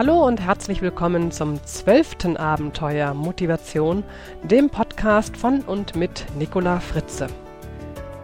Hallo 0.00 0.24
und 0.26 0.40
herzlich 0.40 0.80
willkommen 0.80 1.30
zum 1.30 1.62
zwölften 1.66 2.38
Abenteuer 2.38 3.12
Motivation, 3.12 4.02
dem 4.42 4.70
Podcast 4.70 5.36
von 5.36 5.60
und 5.60 5.94
mit 5.94 6.24
Nicola 6.38 6.80
Fritze. 6.80 7.26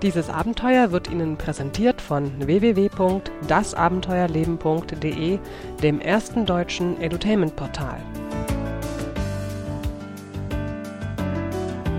Dieses 0.01 0.31
Abenteuer 0.31 0.91
wird 0.91 1.11
Ihnen 1.11 1.37
präsentiert 1.37 2.01
von 2.01 2.47
www.dasabenteuerleben.de, 2.47 5.39
dem 5.83 6.01
ersten 6.01 6.47
deutschen 6.47 6.99
Edutainment-Portal. 6.99 7.99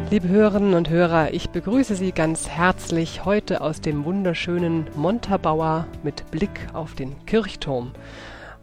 Liebe 0.10 0.28
Hörerinnen 0.28 0.74
und 0.74 0.90
Hörer, 0.90 1.36
ich 1.36 1.52
begrüße 1.52 1.94
Sie 1.94 2.14
ganz 2.14 2.50
herzlich 2.50 3.26
heute 3.26 3.62
aus 3.62 3.80
dem 3.80 4.06
wunderschönen 4.06 4.88
Montabaur 4.96 5.86
mit 6.02 6.32
Blick 6.32 6.68
auf 6.74 6.96
den 6.96 7.24
Kirchturm. 7.28 7.92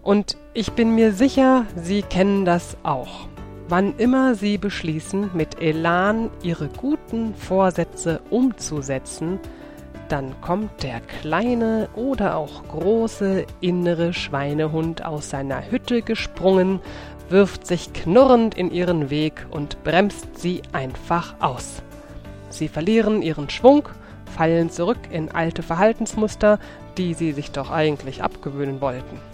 Und 0.04 0.36
ich 0.52 0.72
bin 0.72 0.94
mir 0.94 1.12
sicher, 1.12 1.64
Sie 1.76 2.02
kennen 2.02 2.44
das 2.44 2.76
auch. 2.82 3.26
Wann 3.68 3.94
immer 3.96 4.34
Sie 4.34 4.58
beschließen, 4.58 5.30
mit 5.32 5.62
Elan 5.62 6.30
Ihre 6.42 6.68
guten 6.68 7.34
Vorsätze 7.34 8.20
umzusetzen, 8.28 9.40
dann 10.10 10.38
kommt 10.42 10.82
der 10.82 11.00
kleine 11.00 11.88
oder 11.94 12.36
auch 12.36 12.62
große 12.68 13.46
innere 13.62 14.12
Schweinehund 14.12 15.02
aus 15.06 15.30
seiner 15.30 15.70
Hütte 15.70 16.02
gesprungen, 16.02 16.80
wirft 17.30 17.66
sich 17.66 17.94
knurrend 17.94 18.54
in 18.54 18.70
ihren 18.70 19.08
Weg 19.08 19.46
und 19.50 19.82
bremst 19.82 20.38
sie 20.38 20.60
einfach 20.72 21.36
aus. 21.40 21.82
Sie 22.50 22.68
verlieren 22.68 23.22
ihren 23.22 23.48
Schwung, 23.48 23.88
fallen 24.36 24.68
zurück 24.68 24.98
in 25.10 25.30
alte 25.30 25.62
Verhaltensmuster, 25.62 26.58
die 26.98 27.14
sie 27.14 27.32
sich 27.32 27.50
doch 27.50 27.70
eigentlich 27.70 28.22
abgewöhnen 28.22 28.82
wollten. 28.82 29.33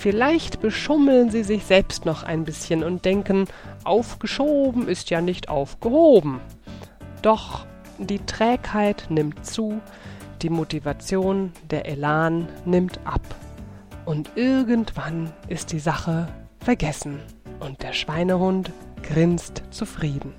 Vielleicht 0.00 0.62
beschummeln 0.62 1.28
sie 1.30 1.42
sich 1.42 1.66
selbst 1.66 2.06
noch 2.06 2.22
ein 2.22 2.44
bisschen 2.44 2.82
und 2.84 3.04
denken, 3.04 3.44
aufgeschoben 3.84 4.88
ist 4.88 5.10
ja 5.10 5.20
nicht 5.20 5.50
aufgehoben. 5.50 6.40
Doch 7.20 7.66
die 7.98 8.20
Trägheit 8.20 9.08
nimmt 9.10 9.44
zu, 9.44 9.78
die 10.40 10.48
Motivation, 10.48 11.52
der 11.70 11.84
Elan 11.84 12.48
nimmt 12.64 12.98
ab. 13.04 13.20
Und 14.06 14.30
irgendwann 14.36 15.34
ist 15.48 15.70
die 15.70 15.80
Sache 15.80 16.28
vergessen 16.60 17.20
und 17.58 17.82
der 17.82 17.92
Schweinehund 17.92 18.72
grinst 19.02 19.62
zufrieden. 19.68 20.32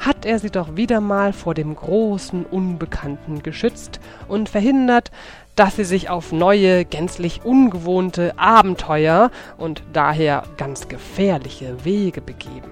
Hat 0.00 0.26
er 0.26 0.40
sie 0.40 0.50
doch 0.50 0.74
wieder 0.74 1.00
mal 1.00 1.32
vor 1.32 1.54
dem 1.54 1.76
großen 1.76 2.44
Unbekannten 2.44 3.44
geschützt 3.44 4.00
und 4.26 4.48
verhindert, 4.48 5.12
dass 5.56 5.76
sie 5.76 5.84
sich 5.84 6.08
auf 6.10 6.32
neue, 6.32 6.84
gänzlich 6.84 7.44
ungewohnte 7.44 8.38
Abenteuer 8.38 9.30
und 9.56 9.82
daher 9.92 10.44
ganz 10.56 10.88
gefährliche 10.88 11.84
Wege 11.84 12.20
begeben. 12.20 12.70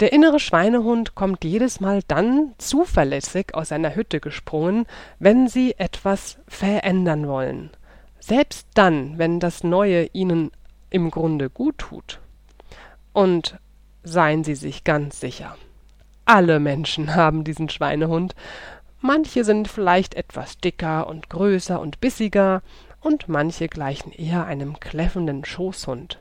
Der 0.00 0.12
innere 0.12 0.40
Schweinehund 0.40 1.14
kommt 1.14 1.44
jedes 1.44 1.80
Mal 1.80 2.00
dann 2.08 2.54
zuverlässig 2.58 3.54
aus 3.54 3.68
seiner 3.68 3.94
Hütte 3.94 4.18
gesprungen, 4.18 4.86
wenn 5.18 5.46
sie 5.46 5.74
etwas 5.78 6.38
verändern 6.48 7.28
wollen. 7.28 7.70
Selbst 8.18 8.66
dann, 8.74 9.18
wenn 9.18 9.40
das 9.40 9.62
Neue 9.62 10.06
ihnen 10.12 10.50
im 10.88 11.10
Grunde 11.10 11.50
gut 11.50 11.78
tut. 11.78 12.20
Und 13.12 13.58
seien 14.02 14.44
Sie 14.44 14.54
sich 14.54 14.84
ganz 14.84 15.20
sicher, 15.20 15.56
alle 16.24 16.60
Menschen 16.60 17.14
haben 17.14 17.44
diesen 17.44 17.68
Schweinehund, 17.68 18.34
Manche 19.00 19.44
sind 19.44 19.68
vielleicht 19.68 20.14
etwas 20.14 20.58
dicker 20.58 21.06
und 21.06 21.30
größer 21.30 21.80
und 21.80 22.00
bissiger, 22.00 22.62
und 23.00 23.28
manche 23.28 23.68
gleichen 23.68 24.12
eher 24.12 24.44
einem 24.44 24.78
kläffenden 24.78 25.44
Schoßhund. 25.44 26.18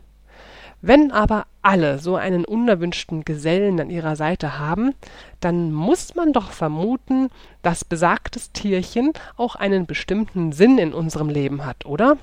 Wenn 0.81 1.11
aber 1.11 1.45
alle 1.61 1.99
so 1.99 2.16
einen 2.16 2.45
unerwünschten 2.45 3.26
Gesellen 3.26 3.81
an 3.81 3.89
ihrer 3.89 4.15
Seite 4.15 4.58
haben, 4.58 4.93
dann 5.42 5.73
muss 5.73 6.15
man 6.15 6.31
doch 6.31 6.52
vermuten, 6.52 7.30
dass 7.61 7.83
besagtes 7.83 8.53
Tierchen 8.53 9.11
auch 9.36 9.55
einen 9.55 9.86
bestimmten 9.86 10.53
Sinn 10.53 10.77
in 10.77 10.93
unserem 10.93 11.27
Leben 11.27 11.65
hat, 11.65 11.86
oder? 11.86 12.17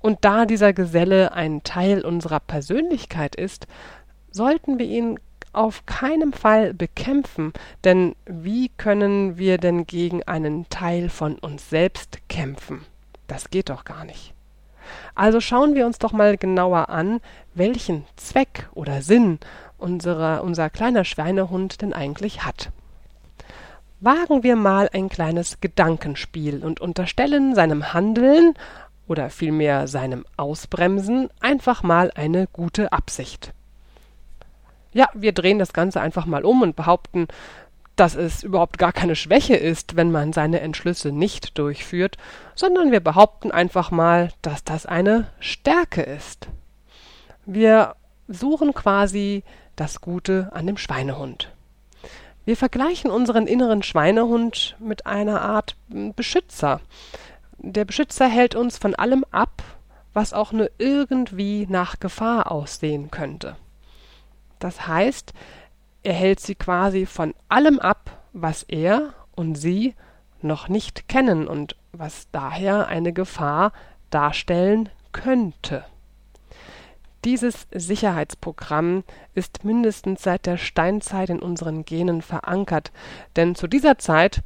Und 0.00 0.24
da 0.24 0.46
dieser 0.46 0.72
Geselle 0.72 1.32
ein 1.32 1.62
Teil 1.64 2.02
unserer 2.02 2.40
Persönlichkeit 2.40 3.36
ist, 3.36 3.66
sollten 4.30 4.78
wir 4.78 4.86
ihn 4.86 5.20
auf 5.52 5.86
keinen 5.86 6.32
Fall 6.32 6.74
bekämpfen, 6.74 7.52
denn 7.84 8.16
wie 8.26 8.70
können 8.70 9.38
wir 9.38 9.58
denn 9.58 9.86
gegen 9.86 10.22
einen 10.22 10.68
Teil 10.68 11.08
von 11.08 11.38
uns 11.38 11.68
selbst 11.68 12.18
kämpfen? 12.28 12.84
Das 13.26 13.50
geht 13.50 13.70
doch 13.70 13.84
gar 13.84 14.04
nicht. 14.04 14.34
Also 15.14 15.40
schauen 15.40 15.74
wir 15.74 15.86
uns 15.86 15.98
doch 15.98 16.12
mal 16.12 16.36
genauer 16.36 16.88
an, 16.88 17.20
welchen 17.54 18.04
Zweck 18.16 18.68
oder 18.74 19.02
Sinn 19.02 19.38
unsere, 19.78 20.42
unser 20.42 20.70
kleiner 20.70 21.04
Schweinehund 21.04 21.82
denn 21.82 21.92
eigentlich 21.92 22.44
hat. 22.44 22.70
Wagen 24.00 24.42
wir 24.42 24.56
mal 24.56 24.88
ein 24.92 25.08
kleines 25.08 25.60
Gedankenspiel 25.60 26.64
und 26.64 26.80
unterstellen 26.80 27.54
seinem 27.54 27.92
Handeln 27.92 28.54
oder 29.06 29.30
vielmehr 29.30 29.86
seinem 29.86 30.24
Ausbremsen 30.36 31.28
einfach 31.40 31.82
mal 31.82 32.10
eine 32.14 32.46
gute 32.46 32.92
Absicht. 32.92 33.52
Ja, 34.92 35.08
wir 35.14 35.32
drehen 35.32 35.58
das 35.58 35.72
Ganze 35.72 36.00
einfach 36.00 36.26
mal 36.26 36.44
um 36.44 36.62
und 36.62 36.76
behaupten, 36.76 37.28
dass 37.96 38.14
es 38.14 38.42
überhaupt 38.42 38.78
gar 38.78 38.92
keine 38.92 39.16
Schwäche 39.16 39.56
ist, 39.56 39.96
wenn 39.96 40.10
man 40.10 40.32
seine 40.32 40.60
Entschlüsse 40.60 41.12
nicht 41.12 41.58
durchführt, 41.58 42.16
sondern 42.54 42.90
wir 42.90 43.00
behaupten 43.00 43.50
einfach 43.50 43.90
mal, 43.90 44.30
dass 44.42 44.64
das 44.64 44.86
eine 44.86 45.28
Stärke 45.40 46.02
ist. 46.02 46.48
Wir 47.44 47.94
suchen 48.28 48.72
quasi 48.72 49.44
das 49.76 50.00
Gute 50.00 50.50
an 50.52 50.66
dem 50.66 50.76
Schweinehund. 50.78 51.50
Wir 52.44 52.56
vergleichen 52.56 53.10
unseren 53.10 53.46
inneren 53.46 53.82
Schweinehund 53.82 54.76
mit 54.80 55.06
einer 55.06 55.42
Art 55.42 55.76
Beschützer. 55.88 56.80
Der 57.58 57.84
Beschützer 57.84 58.26
hält 58.26 58.54
uns 58.54 58.78
von 58.78 58.94
allem 58.94 59.24
ab, 59.30 59.62
was 60.12 60.32
auch 60.32 60.52
nur 60.52 60.70
irgendwie 60.78 61.66
nach 61.68 62.00
Gefahr 62.00 62.50
aussehen 62.50 63.10
könnte. 63.10 63.56
Das 64.62 64.86
heißt, 64.86 65.32
er 66.04 66.12
hält 66.12 66.38
sie 66.38 66.54
quasi 66.54 67.04
von 67.04 67.34
allem 67.48 67.80
ab, 67.80 68.22
was 68.32 68.62
er 68.62 69.12
und 69.34 69.56
sie 69.56 69.96
noch 70.40 70.68
nicht 70.68 71.08
kennen 71.08 71.48
und 71.48 71.74
was 71.90 72.28
daher 72.30 72.86
eine 72.86 73.12
Gefahr 73.12 73.72
darstellen 74.10 74.88
könnte. 75.10 75.84
Dieses 77.24 77.66
Sicherheitsprogramm 77.72 79.02
ist 79.34 79.64
mindestens 79.64 80.22
seit 80.22 80.46
der 80.46 80.58
Steinzeit 80.58 81.30
in 81.30 81.40
unseren 81.40 81.84
Genen 81.84 82.22
verankert, 82.22 82.92
denn 83.34 83.56
zu 83.56 83.66
dieser 83.66 83.98
Zeit 83.98 84.42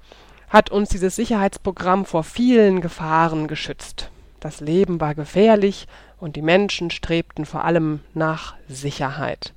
hat 0.48 0.70
uns 0.70 0.88
dieses 0.88 1.14
Sicherheitsprogramm 1.14 2.06
vor 2.06 2.24
vielen 2.24 2.80
Gefahren 2.80 3.48
geschützt. 3.48 4.10
Das 4.40 4.60
Leben 4.60 4.98
war 4.98 5.14
gefährlich 5.14 5.88
und 6.18 6.36
die 6.36 6.42
Menschen 6.42 6.90
strebten 6.90 7.44
vor 7.44 7.64
allem 7.64 8.00
nach 8.14 8.54
Sicherheit. 8.66 9.52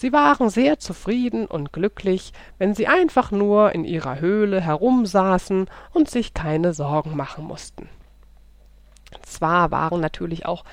Sie 0.00 0.14
waren 0.14 0.48
sehr 0.48 0.78
zufrieden 0.78 1.44
und 1.44 1.74
glücklich, 1.74 2.32
wenn 2.56 2.74
sie 2.74 2.86
einfach 2.86 3.32
nur 3.32 3.74
in 3.74 3.84
ihrer 3.84 4.18
Höhle 4.18 4.58
herumsaßen 4.58 5.66
und 5.92 6.08
sich 6.08 6.32
keine 6.32 6.72
Sorgen 6.72 7.14
machen 7.14 7.44
mussten. 7.44 7.86
Zwar 9.20 9.70
waren 9.70 10.00
natürlich 10.00 10.46
auch 10.46 10.64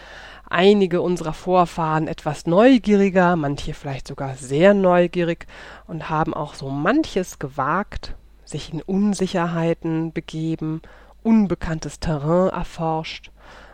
einige 0.49 1.01
unserer 1.01 1.33
Vorfahren 1.33 2.07
etwas 2.07 2.47
neugieriger, 2.47 3.35
manche 3.35 3.73
vielleicht 3.73 4.07
sogar 4.07 4.35
sehr 4.35 4.73
neugierig 4.73 5.45
und 5.88 6.09
haben 6.09 6.33
auch 6.33 6.53
so 6.53 6.69
manches 6.69 7.38
gewagt, 7.38 8.15
sich 8.45 8.71
in 8.71 8.81
Unsicherheiten 8.81 10.13
begeben, 10.13 10.81
unbekanntes 11.21 11.99
Terrain 11.99 12.47
erforscht, 12.47 13.31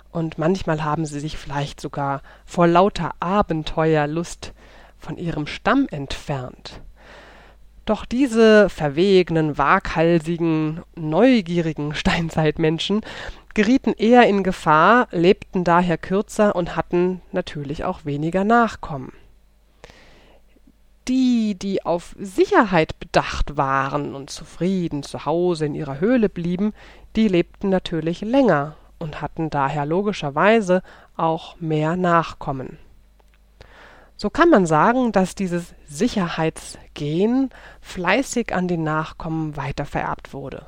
und 0.10 0.40
manchmal 0.40 0.84
haben 0.84 1.06
sie 1.06 1.20
sich 1.20 1.38
vielleicht 1.38 1.80
sogar 1.80 2.24
vor 2.44 2.66
lauter 2.66 3.14
Abenteuerlust 3.20 4.54
von 5.04 5.18
ihrem 5.18 5.46
Stamm 5.46 5.88
entfernt. 5.92 6.82
Doch 7.86 8.06
diese 8.06 8.70
verwegenen, 8.70 9.58
waghalsigen, 9.58 10.82
neugierigen 10.96 11.94
Steinzeitmenschen 11.96 13.02
gerieten 13.54 13.94
eher 13.96 14.26
in 14.28 14.44
Gefahr, 14.44 15.08
lebten 15.12 15.64
daher 15.64 15.98
kürzer 15.98 16.56
und 16.56 16.76
hatten 16.76 17.22
natürlich 17.32 17.84
auch 17.84 18.06
weniger 18.06 18.44
Nachkommen. 18.44 19.12
Die, 21.10 21.56
die 21.56 21.86
auf 21.86 22.16
Sicherheit 22.18 22.98
bedacht 23.00 23.58
waren 23.58 24.16
und 24.16 24.30
zufrieden 24.30 25.04
zu 25.04 25.26
Hause 25.26 25.66
in 25.66 25.76
ihrer 25.76 26.00
Höhle 26.00 26.30
blieben, 26.30 26.74
die 27.18 27.28
lebten 27.28 27.70
natürlich 27.70 28.22
länger 28.22 28.78
und 29.00 29.22
hatten 29.22 29.50
daher 29.50 29.86
logischerweise 29.86 30.82
auch 31.18 31.60
mehr 31.60 31.98
Nachkommen. 31.98 32.78
So 34.18 34.30
kann 34.30 34.50
man 34.50 34.66
sagen, 34.66 35.12
dass 35.12 35.36
dieses 35.36 35.74
Sicherheitsgen 35.86 37.50
fleißig 37.82 38.54
an 38.54 38.68
die 38.68 38.78
Nachkommen 38.78 39.58
weitervererbt 39.58 40.34
wurde. 40.34 40.66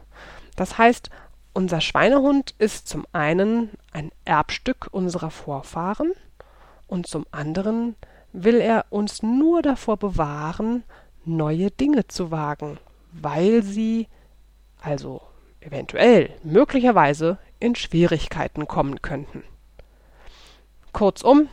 Das 0.56 0.78
heißt, 0.78 1.10
unser 1.54 1.80
Schweinehund 1.80 2.54
ist 2.58 2.88
zum 2.90 3.06
einen 3.14 3.70
ein 3.94 4.12
Erbstück 4.26 4.88
unserer 4.92 5.32
Vorfahren 5.32 6.12
und 6.88 7.08
zum 7.08 7.26
anderen 7.32 7.96
will 8.34 8.60
er 8.60 8.86
uns 8.90 9.24
nur 9.24 9.62
davor 9.62 9.98
bewahren, 9.98 10.84
neue 11.24 11.72
Dinge 11.72 12.08
zu 12.08 12.30
wagen, 12.30 12.78
weil 13.14 13.64
sie, 13.64 14.08
also 14.82 15.22
eventuell, 15.62 16.32
möglicherweise 16.44 17.38
in 17.60 17.76
Schwierigkeiten 17.76 18.68
kommen 18.68 19.02
könnten. 19.02 19.44
Kurzum, 20.92 21.50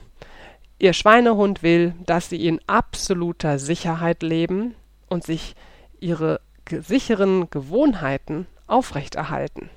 Ihr 0.82 0.94
Schweinehund 0.94 1.62
will, 1.62 1.94
dass 2.06 2.29
Sie 2.29 2.44
in 2.44 2.58
absoluter 2.67 3.61
Sicherheit 3.61 4.25
leben 4.25 4.75
und 5.08 5.23
sich 5.23 5.55
Ihre 6.00 6.40
sicheren 6.69 7.49
Gewohnheiten 7.50 8.49
aufrechterhalten. 8.67 9.70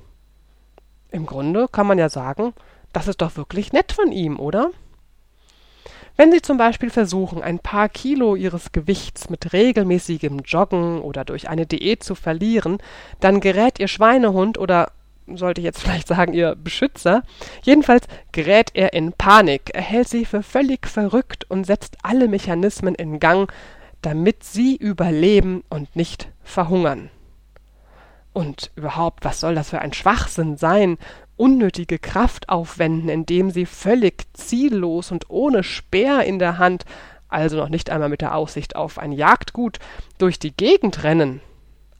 Im 1.11 1.27
Grunde 1.27 1.67
kann 1.71 1.85
man 1.85 1.99
ja 1.99 2.09
sagen, 2.09 2.55
das 2.91 3.07
ist 3.07 3.21
doch 3.21 3.37
wirklich 3.37 3.71
nett 3.71 3.91
von 3.91 4.11
ihm, 4.11 4.39
oder? 4.39 4.71
Wenn 6.17 6.31
Sie 6.31 6.41
zum 6.41 6.57
Beispiel 6.57 6.89
versuchen, 6.89 7.43
ein 7.43 7.59
paar 7.59 7.87
Kilo 7.87 8.35
Ihres 8.35 8.71
Gewichts 8.71 9.29
mit 9.29 9.53
regelmäßigem 9.53 10.39
Joggen 10.39 11.01
oder 11.01 11.23
durch 11.23 11.47
eine 11.49 11.67
Diät 11.67 12.01
zu 12.03 12.15
verlieren, 12.15 12.79
dann 13.19 13.41
gerät 13.41 13.79
Ihr 13.79 13.89
Schweinehund 13.89 14.57
oder 14.57 14.91
sollte 15.27 15.61
ich 15.61 15.65
jetzt 15.65 15.81
vielleicht 15.81 16.07
sagen, 16.07 16.33
Ihr 16.33 16.55
Beschützer, 16.55 17.23
jedenfalls 17.63 18.07
gerät 18.31 18.71
er 18.73 18.93
in 18.93 19.13
Panik, 19.13 19.71
er 19.73 19.81
hält 19.81 20.07
Sie 20.07 20.25
für 20.25 20.43
völlig 20.43 20.87
verrückt 20.87 21.49
und 21.49 21.65
setzt 21.65 21.97
alle 22.03 22.27
Mechanismen 22.27 22.95
in 22.95 23.19
Gang, 23.19 23.51
damit 24.01 24.43
Sie 24.43 24.75
überleben 24.75 25.63
und 25.69 25.95
nicht 25.95 26.29
verhungern. 26.43 27.09
Und 28.33 28.71
überhaupt, 28.75 29.23
was 29.23 29.39
soll 29.39 29.55
das 29.55 29.69
für 29.69 29.79
ein 29.79 29.93
Schwachsinn 29.93 30.57
sein, 30.57 30.97
unnötige 31.37 31.99
Kraft 31.99 32.49
aufwenden, 32.49 33.09
indem 33.09 33.49
sie 33.51 33.65
völlig 33.65 34.25
ziellos 34.33 35.11
und 35.11 35.29
ohne 35.29 35.63
Speer 35.63 36.23
in 36.23 36.39
der 36.39 36.57
Hand, 36.57 36.85
also 37.27 37.57
noch 37.57 37.69
nicht 37.69 37.89
einmal 37.89 38.09
mit 38.09 38.21
der 38.21 38.35
Aussicht 38.35 38.75
auf 38.75 38.99
ein 38.99 39.11
Jagdgut, 39.11 39.79
durch 40.17 40.39
die 40.39 40.55
Gegend 40.55 41.03
rennen. 41.03 41.41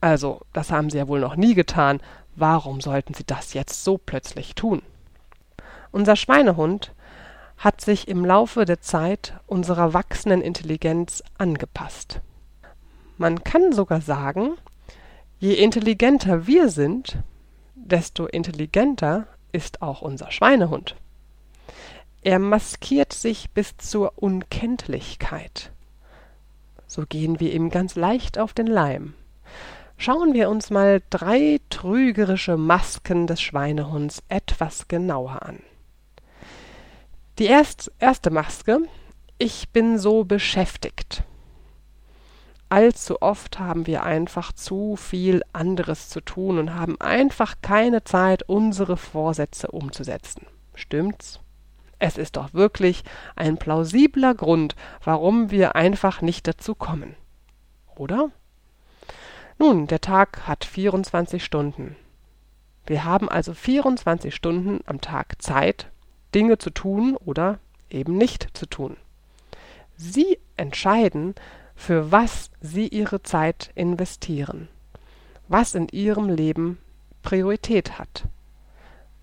Also, 0.01 0.42
das 0.54 0.72
haben 0.72 0.89
sie 0.89 0.98
ja 0.98 1.07
wohl 1.07 1.19
noch 1.19 1.36
nie 1.36 1.54
getan. 1.54 2.00
Warum 2.36 2.82
sollten 2.82 3.14
sie 3.14 3.24
das 3.26 3.54
jetzt 3.54 3.84
so 3.84 3.98
plötzlich 3.98 4.56
tun? 4.56 4.82
Unser 5.92 6.16
Schweinehund 6.16 6.92
hat 7.58 7.80
sich 7.82 8.08
im 8.08 8.26
Laufe 8.26 8.66
der 8.66 8.82
Zeit 8.82 9.34
unserer 9.48 9.94
wachsenden 9.94 10.42
Intelligenz 10.42 11.24
angepasst. 11.38 12.20
Man 13.18 13.44
kann 13.44 13.72
sogar 13.72 14.02
sagen, 14.02 14.58
Je 15.40 15.54
intelligenter 15.54 16.48
wir 16.48 16.70
sind, 16.70 17.18
desto 17.76 18.26
intelligenter 18.26 19.28
ist 19.52 19.82
auch 19.82 20.02
unser 20.02 20.32
Schweinehund. 20.32 20.96
Er 22.22 22.40
maskiert 22.40 23.14
sich 23.14 23.52
bis 23.52 23.78
zur 23.78 24.14
Unkenntlichkeit. 24.16 25.72
So 26.88 27.04
gehen 27.08 27.40
wir 27.40 27.54
ihm 27.54 27.70
ganz 27.70 27.96
leicht 27.96 28.40
auf 28.40 28.54
den 28.54 28.68
Leim. 28.68 29.14
Schauen 29.98 30.34
wir 30.34 30.50
uns 30.50 30.70
mal 30.70 31.02
drei 31.10 31.60
trügerische 31.70 32.58
Masken 32.58 33.28
des 33.28 33.42
Schweinehunds 33.42 34.24
etwas 34.28 34.88
genauer 34.88 35.42
an. 35.44 35.62
Die 37.40 37.46
erst, 37.46 37.92
erste 38.00 38.30
Maske 38.30 38.80
Ich 39.38 39.70
bin 39.70 39.98
so 39.98 40.24
beschäftigt. 40.24 41.24
Allzu 42.70 43.22
oft 43.22 43.60
haben 43.60 43.88
wir 43.88 44.04
einfach 44.04 44.52
zu 44.52 44.96
viel 44.96 45.44
anderes 45.54 46.10
zu 46.10 46.20
tun 46.20 46.58
und 46.58 46.74
haben 46.74 47.00
einfach 47.00 47.56
keine 47.62 48.04
Zeit, 48.04 48.44
unsere 48.44 48.98
Vorsätze 48.98 49.70
umzusetzen. 49.70 50.48
Stimmt's? 50.74 51.40
Es 52.00 52.18
ist 52.18 52.36
doch 52.36 52.54
wirklich 52.54 53.04
ein 53.36 53.58
plausibler 53.58 54.34
Grund, 54.34 54.76
warum 55.04 55.52
wir 55.52 55.76
einfach 55.76 56.22
nicht 56.22 56.48
dazu 56.48 56.76
kommen. 56.76 57.16
Oder? 57.96 58.32
Nun, 59.57 59.88
der 59.88 60.02
Tag 60.02 60.48
hat 60.48 60.66
24 60.66 61.44
Stunden. 61.44 61.96
Wir 62.86 63.06
haben 63.06 63.30
also 63.30 63.54
24 63.54 64.36
Stunden 64.36 64.81
am 64.86 65.00
Tag 65.02 65.42
Zeit, 65.42 65.88
Dinge 66.34 66.57
zu 66.57 66.69
tun 66.69 67.16
oder 67.16 67.60
eben 67.90 68.18
nicht 68.18 68.50
zu 68.54 68.66
tun. 68.66 68.98
Sie 69.96 70.38
entscheiden, 70.57 71.36
für 71.75 72.12
was 72.12 72.52
sie 72.60 72.88
ihre 72.88 73.24
Zeit 73.24 73.72
investieren, 73.75 74.68
was 75.48 75.74
in 75.74 75.88
ihrem 75.90 76.30
Leben 76.30 76.78
Priorität 77.22 77.98
hat. 77.98 78.25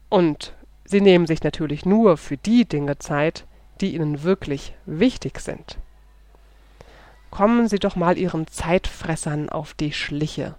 Und 0.08 0.54
sie 0.84 1.00
nehmen 1.00 1.26
sich 1.26 1.42
natürlich 1.42 1.84
nur 1.84 2.16
für 2.16 2.36
die 2.36 2.64
Dinge 2.64 2.98
Zeit, 2.98 3.46
die 3.80 3.94
ihnen 3.94 4.22
wirklich 4.22 4.74
wichtig 4.86 5.40
sind. 5.40 5.78
Kommen 7.32 7.66
Sie 7.66 7.78
doch 7.78 7.96
mal 7.96 8.18
Ihren 8.18 8.46
Zeitfressern 8.46 9.48
auf 9.48 9.72
die 9.72 9.92
Schliche. 9.92 10.54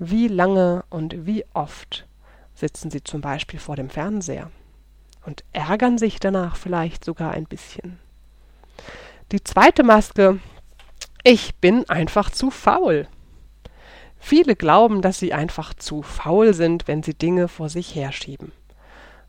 Wie 0.00 0.28
lange 0.28 0.84
und 0.90 1.26
wie 1.26 1.44
oft 1.54 2.06
sitzen 2.54 2.90
Sie 2.90 3.04
zum 3.04 3.20
Beispiel 3.20 3.60
vor 3.60 3.76
dem 3.76 3.88
Fernseher 3.88 4.50
und 5.24 5.44
ärgern 5.52 5.98
sich 5.98 6.18
danach 6.18 6.56
vielleicht 6.56 7.04
sogar 7.04 7.30
ein 7.30 7.44
bisschen. 7.44 8.00
Die 9.30 9.44
zweite 9.44 9.84
Maske 9.84 10.40
ich 11.24 11.54
bin 11.54 11.88
einfach 11.88 12.30
zu 12.30 12.50
faul. 12.50 13.06
Viele 14.18 14.56
glauben, 14.56 15.02
dass 15.02 15.20
sie 15.20 15.32
einfach 15.32 15.72
zu 15.72 16.02
faul 16.02 16.52
sind, 16.52 16.88
wenn 16.88 17.04
sie 17.04 17.14
Dinge 17.14 17.46
vor 17.46 17.68
sich 17.68 17.94
herschieben. 17.94 18.50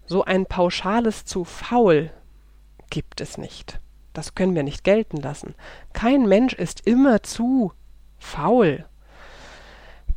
So 0.07 0.23
ein 0.23 0.47
pauschales 0.47 1.23
zu 1.25 1.45
faul 1.45 2.11
gibt 2.89 3.21
es 3.21 3.37
nicht. 3.37 3.79
Das 4.13 4.35
können 4.35 4.55
wir 4.55 4.63
nicht 4.63 4.83
gelten 4.83 5.17
lassen. 5.17 5.55
Kein 5.91 6.27
Mensch 6.27 6.53
ist 6.53 6.85
immer 6.85 7.23
zu 7.23 7.73
faul. 8.17 8.85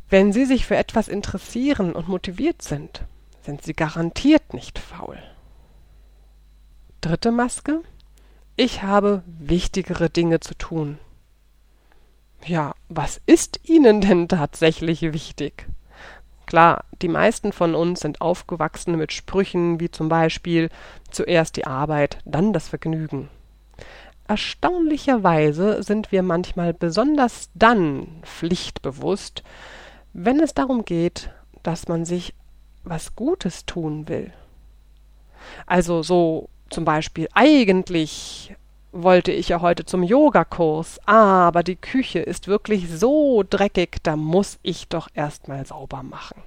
Wenn 0.09 0.31
Sie 0.31 0.45
sich 0.45 0.65
für 0.65 0.77
etwas 0.77 1.07
interessieren 1.07 1.93
und 1.93 2.07
motiviert 2.07 2.61
sind, 2.61 3.03
sind 3.41 3.63
Sie 3.63 3.73
garantiert 3.73 4.53
nicht 4.53 4.79
faul. 4.79 5.17
Dritte 7.01 7.31
Maske. 7.31 7.81
Ich 8.55 8.83
habe 8.83 9.23
wichtigere 9.25 10.09
Dinge 10.09 10.39
zu 10.39 10.55
tun. 10.55 10.97
Ja, 12.45 12.73
was 12.87 13.19
ist 13.25 13.59
Ihnen 13.63 14.01
denn 14.01 14.27
tatsächlich 14.27 15.01
wichtig? 15.01 15.67
Klar, 16.45 16.85
die 17.01 17.09
meisten 17.09 17.51
von 17.51 17.75
uns 17.75 17.99
sind 17.99 18.21
aufgewachsen 18.21 18.95
mit 18.95 19.11
Sprüchen 19.11 19.81
wie 19.81 19.91
zum 19.91 20.07
Beispiel 20.07 20.69
zuerst 21.11 21.57
die 21.57 21.67
Arbeit, 21.67 22.19
dann 22.23 22.53
das 22.53 22.69
Vergnügen. 22.69 23.29
Erstaunlicherweise 24.27 25.81
sind 25.83 26.11
wir 26.11 26.21
manchmal 26.21 26.73
besonders 26.73 27.49
dann 27.53 28.07
pflichtbewusst, 28.23 29.43
wenn 30.11 30.41
es 30.41 30.53
darum 30.53 30.83
geht, 30.83 31.29
dass 31.63 31.87
man 31.87 32.03
sich 32.03 32.33
was 32.83 33.15
Gutes 33.15 33.65
tun 33.65 34.09
will. 34.09 34.33
Also 35.65 36.03
so 36.03 36.49
zum 36.69 36.83
Beispiel 36.83 37.29
eigentlich 37.33 38.53
wollte 38.91 39.31
ich 39.31 39.49
ja 39.49 39.61
heute 39.61 39.85
zum 39.85 40.03
Yogakurs, 40.03 40.99
aber 41.05 41.63
die 41.63 41.75
Küche 41.75 42.19
ist 42.19 42.47
wirklich 42.47 42.89
so 42.89 43.43
dreckig, 43.47 43.97
da 44.03 44.15
muss 44.15 44.59
ich 44.63 44.87
doch 44.89 45.07
erst 45.13 45.47
mal 45.47 45.65
sauber 45.65 46.03
machen. 46.03 46.41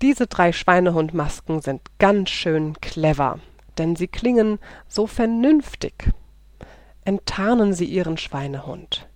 Diese 0.00 0.26
drei 0.26 0.52
Schweinehundmasken 0.52 1.60
sind 1.60 1.82
ganz 1.98 2.30
schön 2.30 2.80
clever, 2.80 3.38
denn 3.78 3.96
sie 3.96 4.08
klingen 4.08 4.58
so 4.88 5.06
vernünftig. 5.06 6.12
Enttarnen 7.04 7.72
Sie 7.72 7.86
Ihren 7.86 8.16
Schweinehund. 8.16 9.08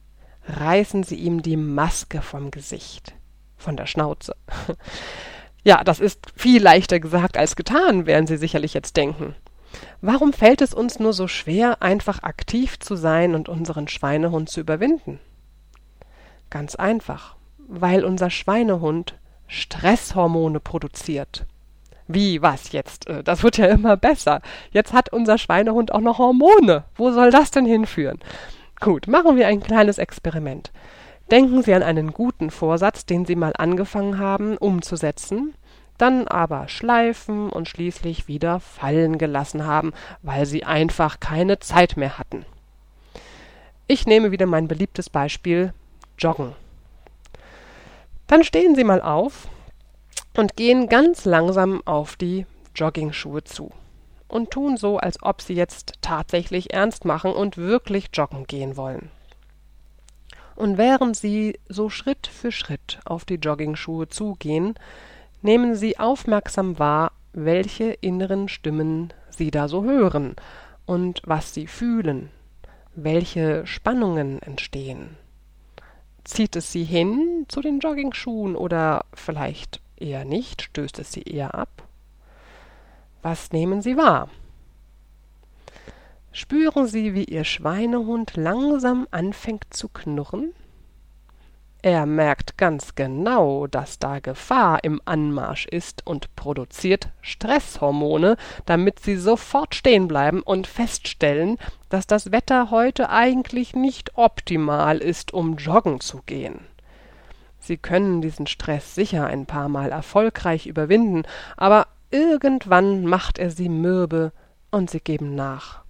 Reißen 0.49 1.03
Sie 1.05 1.17
ihm 1.17 1.43
die 1.43 1.57
Maske 1.57 2.21
vom 2.21 2.51
Gesicht, 2.51 3.15
von 3.57 3.77
der 3.77 3.87
Schnauze. 3.87 4.35
ja, 5.65 5.85
das 5.85 6.01
ist 6.01 6.27
viel 6.35 6.63
leichter 6.63 7.01
gesagt 7.01 7.37
als 7.37 7.55
getan, 7.55 8.07
werden 8.07 8.27
Sie 8.27 8.37
sicherlich 8.37 8.75
jetzt 8.75 8.97
denken. 8.97 9.35
Warum 10.01 10.33
fällt 10.33 10.63
es 10.63 10.75
uns 10.75 10.99
nur 10.99 11.13
so 11.13 11.29
schwer, 11.29 11.83
einfach 11.83 12.23
aktiv 12.23 12.79
zu 12.79 12.97
sein 12.97 13.35
und 13.35 13.49
unseren 13.49 13.89
Schweinehund 13.89 14.49
zu 14.49 14.61
überwinden? 14.61 15.21
Ganz 16.51 16.75
einfach, 16.75 17.37
weil 17.59 18.05
unser 18.05 18.31
Schweinehund 18.31 19.17
Stresshormone 19.47 20.59
produziert. 20.59 21.47
Wie, 22.09 22.43
was 22.43 22.73
jetzt? 22.73 23.09
Äh, 23.09 23.23
das 23.23 23.43
wird 23.43 23.59
ja 23.59 23.67
immer 23.67 23.97
besser. 23.97 24.41
Jetzt 24.71 24.93
hat 24.93 25.13
unser 25.13 25.39
Schweinehund 25.39 25.93
auch 25.93 26.01
noch 26.01 26.19
Hormone. 26.19 26.85
Wo 26.95 27.11
soll 27.11 27.31
das 27.31 27.51
denn 27.51 27.67
hinführen? 27.67 28.21
Gut, 28.81 29.07
machen 29.07 29.37
wir 29.37 29.47
ein 29.47 29.63
kleines 29.63 29.99
Experiment. 29.99 30.71
Denken 31.31 31.63
Sie 31.63 31.75
an 31.75 31.83
einen 31.83 32.13
guten 32.13 32.51
Vorsatz, 32.51 33.07
den 33.07 33.25
Sie 33.25 33.35
mal 33.35 33.53
angefangen 33.57 34.19
haben 34.19 34.57
umzusetzen, 34.57 35.55
dann 35.99 36.29
aber 36.29 36.69
schleifen 36.69 37.51
und 37.51 37.69
schließlich 37.69 38.29
wieder 38.29 38.61
fallen 38.61 39.19
gelassen 39.19 39.65
haben, 39.65 39.93
weil 40.23 40.47
sie 40.47 40.65
einfach 40.65 41.21
keine 41.21 41.59
Zeit 41.59 41.97
mehr 41.97 42.19
hatten. 42.19 42.45
Ich 43.89 44.07
nehme 44.07 44.31
wieder 44.31 44.47
mein 44.47 44.69
beliebtes 44.69 45.11
Beispiel 45.11 45.73
Joggen. 46.19 46.53
Dann 48.27 48.45
stehen 48.45 48.75
Sie 48.75 48.85
mal 48.85 49.01
auf, 49.01 49.49
und 50.37 50.57
gehen 50.57 50.89
ganz 50.89 51.25
langsam 51.25 51.83
auf 51.87 52.17
die 52.17 52.47
Joggingschuhe 52.75 53.45
zu 53.45 53.71
und 54.29 54.51
tun 54.51 54.77
so, 54.77 54.99
als 54.99 55.23
ob 55.23 55.41
sie 55.41 55.55
jetzt 55.55 55.95
tatsächlich 56.03 56.73
ernst 56.73 57.05
machen 57.05 57.33
und 57.33 57.57
wirklich 57.57 58.09
joggen 58.13 58.47
gehen 58.47 58.77
wollen. 58.77 59.11
Und 60.57 60.79
während 60.79 61.17
sie 61.17 61.59
so 61.69 61.91
Schritt 61.91 62.27
für 62.27 62.51
Schritt 62.51 62.99
auf 63.05 63.25
die 63.25 63.35
Joggingschuhe 63.35 64.09
zugehen, 64.09 64.75
nehmen 65.43 65.75
sie 65.75 65.99
aufmerksam 65.99 66.79
wahr, 66.79 67.13
welche 67.33 67.93
inneren 67.93 68.49
Stimmen 68.49 69.13
sie 69.29 69.51
da 69.51 69.69
so 69.69 69.85
hören 69.85 70.35
und 70.87 71.21
was 71.25 71.53
sie 71.53 71.67
fühlen, 71.67 72.31
welche 72.95 73.67
Spannungen 73.67 74.41
entstehen. 74.41 75.17
Zieht 76.25 76.57
es 76.57 76.73
sie 76.73 76.85
hin 76.85 77.45
zu 77.49 77.61
den 77.61 77.79
Joggingschuhen 77.79 78.57
oder 78.57 79.05
vielleicht 79.13 79.81
eher 79.97 80.25
nicht, 80.25 80.63
stößt 80.63 80.99
es 80.99 81.13
sie 81.13 81.23
eher 81.23 81.55
ab? 81.55 81.83
Was 83.23 83.51
nehmen 83.53 83.83
Sie 83.83 83.97
wahr? 83.97 84.29
Spüren 86.33 86.87
Sie, 86.87 87.15
wie 87.15 87.25
Ihr 87.25 87.45
Schweinehund 87.45 88.37
langsam 88.37 89.09
anfängt 89.11 89.65
zu 89.71 89.89
knurren? 89.89 90.53
Er 91.83 92.05
merkt 92.05 92.59
ganz 92.59 92.95
genau, 92.95 93.67
dass 93.69 93.99
da 93.99 94.19
Gefahr 94.19 94.83
im 94.83 95.01
Anmarsch 95.05 95.67
ist 95.67 96.07
und 96.07 96.35
produziert 96.35 97.11
Stresshormone, 97.23 98.37
damit 98.65 98.99
Sie 98.99 99.17
sofort 99.17 99.75
stehen 99.75 100.09
bleiben 100.09 100.43
und 100.43 100.67
feststellen, 100.67 101.59
dass 101.89 102.07
das 102.07 102.33
Wetter 102.33 102.71
heute 102.71 103.09
eigentlich 103.11 103.75
nicht 103.75 104.19
optimal 104.19 104.99
ist, 104.99 105.33
um 105.33 105.57
joggen 105.57 106.01
zu 106.01 106.23
gehen. 106.27 106.67
Sie 107.67 107.77
können 107.77 108.23
diesen 108.23 108.47
Stress 108.47 108.95
sicher 108.95 109.27
ein 109.27 109.47
paar 109.47 109.69
Mal 109.69 109.91
erfolgreich 109.91 110.67
überwinden, 110.67 111.25
aber 111.57 111.87
Irgendwann 112.11 113.05
macht 113.05 113.39
er 113.39 113.51
sie 113.51 113.69
mürbe 113.69 114.33
und 114.71 114.91
sie 114.91 115.01
geben 115.01 115.35
nach. 115.35 115.83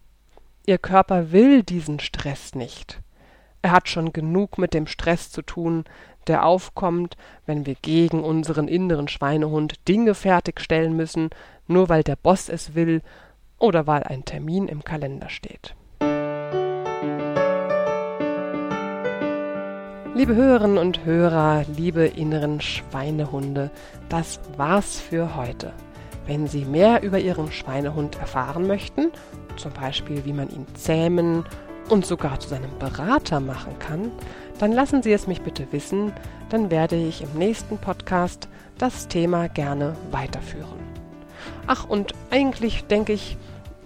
Ihr 0.64 0.78
Körper 0.78 1.30
will 1.30 1.62
diesen 1.62 2.00
Stress 2.00 2.54
nicht. 2.54 3.00
Er 3.62 3.72
hat 3.72 3.88
schon 3.88 4.12
genug 4.12 4.58
mit 4.58 4.72
dem 4.72 4.86
Stress 4.86 5.30
zu 5.30 5.42
tun, 5.42 5.84
der 6.26 6.44
aufkommt, 6.44 7.16
wenn 7.44 7.66
wir 7.66 7.74
gegen 7.74 8.24
unseren 8.24 8.66
inneren 8.66 9.08
Schweinehund 9.08 9.86
Dinge 9.86 10.14
fertigstellen 10.14 10.96
müssen, 10.96 11.30
nur 11.66 11.88
weil 11.88 12.02
der 12.02 12.16
Boss 12.16 12.48
es 12.48 12.74
will 12.74 13.02
oder 13.58 13.86
weil 13.86 14.02
ein 14.02 14.24
Termin 14.24 14.68
im 14.68 14.82
Kalender 14.84 15.28
steht. 15.28 15.74
Liebe 20.16 20.34
Hörerinnen 20.34 20.78
und 20.78 21.04
Hörer, 21.04 21.66
liebe 21.76 22.06
inneren 22.06 22.62
Schweinehunde, 22.62 23.70
das 24.08 24.40
war's 24.56 24.98
für 24.98 25.36
heute. 25.36 25.74
Wenn 26.24 26.46
Sie 26.46 26.64
mehr 26.64 27.02
über 27.02 27.18
Ihren 27.18 27.52
Schweinehund 27.52 28.18
erfahren 28.18 28.66
möchten, 28.66 29.12
zum 29.58 29.74
Beispiel 29.74 30.24
wie 30.24 30.32
man 30.32 30.48
ihn 30.48 30.64
zähmen 30.72 31.44
und 31.90 32.06
sogar 32.06 32.40
zu 32.40 32.48
seinem 32.48 32.78
Berater 32.78 33.40
machen 33.40 33.78
kann, 33.78 34.10
dann 34.58 34.72
lassen 34.72 35.02
Sie 35.02 35.12
es 35.12 35.26
mich 35.26 35.42
bitte 35.42 35.66
wissen, 35.70 36.14
dann 36.48 36.70
werde 36.70 36.96
ich 36.96 37.20
im 37.20 37.38
nächsten 37.38 37.76
Podcast 37.76 38.48
das 38.78 39.08
Thema 39.08 39.50
gerne 39.50 39.96
weiterführen. 40.12 40.80
Ach, 41.66 41.86
und 41.86 42.14
eigentlich 42.30 42.86
denke 42.86 43.12
ich, 43.12 43.36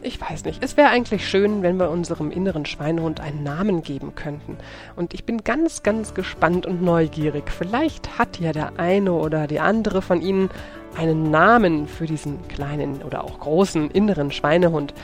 ich 0.02 0.20
weiß 0.20 0.44
nicht, 0.44 0.62
es 0.62 0.76
wäre 0.76 0.88
eigentlich 0.88 1.28
schön, 1.28 1.62
wenn 1.62 1.78
wir 1.78 1.90
unserem 1.90 2.30
inneren 2.30 2.66
Schweinehund 2.66 3.20
einen 3.20 3.42
Namen 3.42 3.82
geben 3.82 4.14
könnten. 4.14 4.56
Und 4.96 5.14
ich 5.14 5.24
bin 5.24 5.44
ganz, 5.44 5.82
ganz 5.82 6.14
gespannt 6.14 6.66
und 6.66 6.82
neugierig. 6.82 7.50
Vielleicht 7.50 8.18
hat 8.18 8.38
ja 8.40 8.52
der 8.52 8.78
eine 8.78 9.12
oder 9.12 9.46
die 9.46 9.60
andere 9.60 10.02
von 10.02 10.20
Ihnen 10.20 10.50
einen 10.96 11.30
Namen 11.30 11.86
für 11.86 12.06
diesen 12.06 12.46
kleinen 12.48 13.02
oder 13.02 13.24
auch 13.24 13.38
großen 13.38 13.90
inneren 13.90 14.32
Schweinehund. 14.32 14.94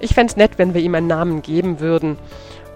Ich 0.00 0.14
fände 0.14 0.32
es 0.32 0.36
nett, 0.36 0.58
wenn 0.58 0.74
wir 0.74 0.80
ihm 0.80 0.94
einen 0.94 1.06
Namen 1.06 1.42
geben 1.42 1.78
würden 1.78 2.18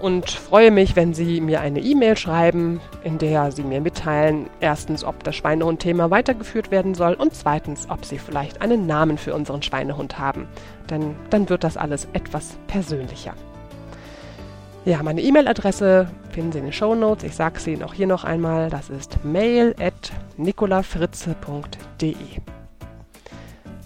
und 0.00 0.30
freue 0.30 0.70
mich, 0.70 0.96
wenn 0.96 1.14
Sie 1.14 1.40
mir 1.40 1.60
eine 1.60 1.80
E-Mail 1.80 2.16
schreiben, 2.16 2.80
in 3.02 3.18
der 3.18 3.50
Sie 3.52 3.62
mir 3.62 3.80
mitteilen, 3.80 4.48
erstens, 4.60 5.04
ob 5.04 5.24
das 5.24 5.36
Schweinehund-Thema 5.36 6.10
weitergeführt 6.10 6.70
werden 6.70 6.94
soll 6.94 7.14
und 7.14 7.34
zweitens, 7.34 7.88
ob 7.88 8.04
Sie 8.04 8.18
vielleicht 8.18 8.60
einen 8.60 8.86
Namen 8.86 9.18
für 9.18 9.34
unseren 9.34 9.62
Schweinehund 9.62 10.18
haben. 10.18 10.48
Denn 10.90 11.16
dann 11.30 11.48
wird 11.48 11.64
das 11.64 11.76
alles 11.76 12.08
etwas 12.12 12.58
persönlicher. 12.66 13.34
Ja, 14.84 15.02
meine 15.02 15.20
E-Mail-Adresse 15.20 16.08
finden 16.30 16.52
Sie 16.52 16.58
in 16.58 16.64
den 16.66 16.72
Show 16.72 16.94
Notes. 16.94 17.24
Ich 17.24 17.34
sage 17.34 17.58
sie 17.58 17.72
Ihnen 17.72 17.82
auch 17.82 17.94
hier 17.94 18.06
noch 18.06 18.22
einmal. 18.22 18.70
Das 18.70 18.88
ist 18.88 19.24
mail 19.24 19.74
at 19.80 20.12
nicolafritze.de. 20.36 22.14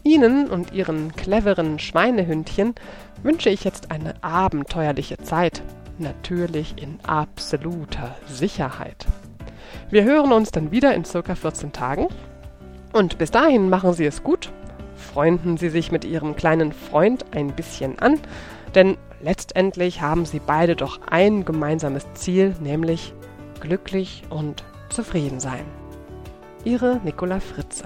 Ihnen 0.02 0.50
und 0.50 0.72
Ihren 0.72 1.14
cleveren 1.14 1.78
Schweinehündchen 1.78 2.74
wünsche 3.22 3.48
ich 3.48 3.64
jetzt 3.64 3.90
eine 3.90 4.14
abenteuerliche 4.22 5.16
Zeit. 5.18 5.62
Natürlich 6.00 6.82
in 6.82 6.98
absoluter 7.06 8.16
Sicherheit. 8.26 9.04
Wir 9.90 10.02
hören 10.02 10.32
uns 10.32 10.50
dann 10.50 10.70
wieder 10.70 10.94
in 10.94 11.04
circa 11.04 11.34
14 11.34 11.72
Tagen. 11.72 12.08
Und 12.94 13.18
bis 13.18 13.30
dahin 13.30 13.68
machen 13.68 13.92
Sie 13.92 14.06
es 14.06 14.22
gut. 14.22 14.50
Freunden 14.96 15.58
Sie 15.58 15.68
sich 15.68 15.92
mit 15.92 16.06
Ihrem 16.06 16.36
kleinen 16.36 16.72
Freund 16.72 17.26
ein 17.32 17.54
bisschen 17.54 17.98
an, 17.98 18.18
denn 18.74 18.96
letztendlich 19.20 20.00
haben 20.00 20.24
sie 20.24 20.40
beide 20.40 20.74
doch 20.74 21.00
ein 21.06 21.44
gemeinsames 21.44 22.06
Ziel, 22.14 22.54
nämlich 22.60 23.12
glücklich 23.60 24.22
und 24.30 24.64
zufrieden 24.88 25.38
sein. 25.38 25.66
Ihre 26.64 26.98
Nicola 27.04 27.40
Fritze. 27.40 27.84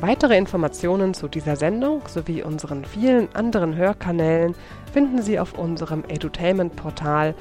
Weitere 0.00 0.38
Informationen 0.38 1.12
zu 1.12 1.26
dieser 1.26 1.56
Sendung 1.56 2.02
sowie 2.06 2.44
unseren 2.44 2.84
vielen 2.84 3.34
anderen 3.34 3.74
Hörkanälen 3.74 4.54
finden 4.92 5.22
Sie 5.22 5.40
auf 5.40 5.58
unserem 5.58 6.04
Edutainment-Portal 6.06 7.34